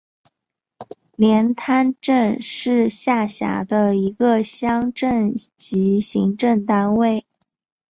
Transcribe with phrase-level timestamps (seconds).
[1.15, 7.23] 连滩镇是下辖的一个乡镇级行政单位。